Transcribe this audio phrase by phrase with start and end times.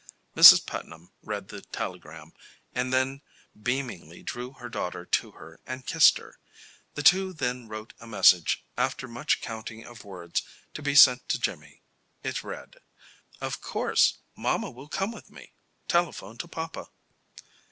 [0.35, 0.65] Mrs.
[0.65, 2.33] Putnam read the telegram,
[2.73, 3.21] and then
[3.55, 6.39] beamingly drew her daughter to her and kissed her.
[6.95, 10.41] The two then wrote a message, after much counting of words,
[10.73, 11.83] to be sent to Jimmy.
[12.23, 12.77] It read:
[13.39, 14.17] "Of course.
[14.35, 15.53] Mama will come with me.
[15.87, 16.87] Telephone to papa."